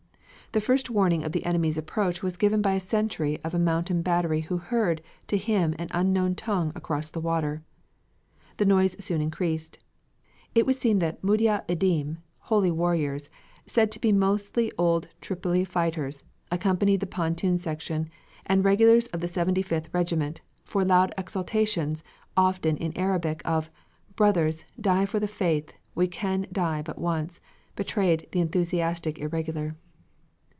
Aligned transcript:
The 0.53 0.59
first 0.59 0.89
warning 0.89 1.23
of 1.23 1.31
the 1.31 1.45
enemy's 1.45 1.77
approach 1.77 2.21
was 2.21 2.35
given 2.35 2.61
by 2.61 2.73
a 2.73 2.79
sentry 2.81 3.39
of 3.41 3.53
a 3.53 3.57
mountain 3.57 4.01
battery 4.01 4.41
who 4.41 4.57
heard, 4.57 5.01
to 5.27 5.37
him, 5.37 5.73
an 5.79 5.87
unknown 5.91 6.35
tongue 6.35 6.73
across 6.75 7.09
the 7.09 7.21
water. 7.21 7.63
The 8.57 8.65
noise 8.65 8.97
soon 9.01 9.21
increased. 9.21 9.79
It 10.53 10.65
would 10.65 10.75
seem 10.75 10.99
that 10.99 11.23
Mudjah 11.23 11.63
Ideem 11.69 12.17
"Holy 12.39 12.69
Warriors" 12.69 13.29
said 13.65 13.93
to 13.93 13.99
be 14.01 14.11
mostly 14.11 14.73
old 14.77 15.07
Tripoli 15.21 15.63
fighters, 15.63 16.21
accompanied 16.51 16.99
the 16.99 17.07
pontoon 17.07 17.57
section, 17.57 18.09
and 18.45 18.65
regulars 18.65 19.07
of 19.07 19.21
the 19.21 19.29
Seventy 19.29 19.61
fifth 19.61 19.87
regiment, 19.93 20.41
for 20.65 20.83
loud 20.83 21.13
exultations, 21.17 22.03
often 22.35 22.75
in 22.75 22.91
Arabic, 22.97 23.41
of 23.45 23.71
"Brothers, 24.17 24.65
die 24.81 25.05
for 25.05 25.21
the 25.21 25.29
faith; 25.29 25.71
we 25.95 26.09
can 26.09 26.45
die 26.51 26.81
but 26.81 26.99
once," 26.99 27.39
betrayed 27.77 28.27
the 28.33 28.41
enthusiastic 28.41 29.17
irregular. 29.17 29.77